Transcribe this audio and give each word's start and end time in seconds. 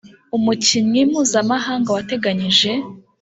umukinnyi 0.37 1.01
mpuzamahanga 1.09 1.89
wateganyije 1.95 2.71